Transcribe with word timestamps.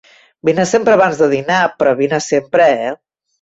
Vine 0.47 0.63
sempre 0.69 0.95
abans 0.97 1.19
de 1.23 1.27
dinar; 1.33 1.59
però 1.83 1.93
vine-hi 2.01 2.25
sempre, 2.29 2.69
eh! 2.89 2.91